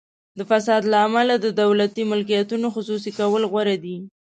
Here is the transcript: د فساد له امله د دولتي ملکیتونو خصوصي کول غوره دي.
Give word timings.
د 0.37 0.39
فساد 0.49 0.83
له 0.91 0.97
امله 1.07 1.33
د 1.39 1.47
دولتي 1.61 2.03
ملکیتونو 2.11 2.67
خصوصي 2.75 3.11
کول 3.19 3.43
غوره 3.51 3.75
دي. 3.83 3.97